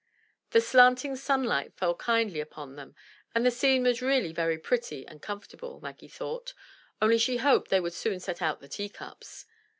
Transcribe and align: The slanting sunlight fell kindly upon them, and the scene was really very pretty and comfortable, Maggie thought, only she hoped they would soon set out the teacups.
The 0.49 0.61
slanting 0.61 1.15
sunlight 1.15 1.75
fell 1.77 1.93
kindly 1.93 2.39
upon 2.39 2.75
them, 2.75 2.95
and 3.35 3.45
the 3.45 3.51
scene 3.51 3.83
was 3.83 4.01
really 4.01 4.31
very 4.33 4.57
pretty 4.57 5.05
and 5.05 5.21
comfortable, 5.21 5.79
Maggie 5.79 6.07
thought, 6.07 6.55
only 6.99 7.19
she 7.19 7.37
hoped 7.37 7.69
they 7.69 7.79
would 7.79 7.93
soon 7.93 8.19
set 8.19 8.41
out 8.41 8.61
the 8.61 8.67
teacups. 8.67 9.45